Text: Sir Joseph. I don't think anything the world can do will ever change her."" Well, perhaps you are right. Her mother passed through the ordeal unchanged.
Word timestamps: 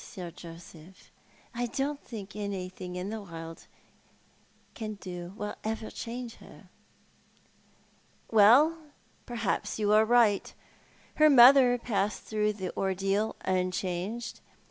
Sir 0.03 0.31
Joseph. 0.31 1.11
I 1.53 1.67
don't 1.67 2.01
think 2.03 2.35
anything 2.35 2.93
the 3.07 3.21
world 3.21 3.67
can 4.73 4.95
do 4.95 5.31
will 5.37 5.53
ever 5.63 5.91
change 5.91 6.37
her."" 6.37 6.69
Well, 8.31 8.79
perhaps 9.27 9.77
you 9.77 9.93
are 9.93 10.03
right. 10.03 10.55
Her 11.17 11.29
mother 11.29 11.77
passed 11.77 12.23
through 12.23 12.53
the 12.53 12.75
ordeal 12.75 13.35
unchanged. 13.41 14.39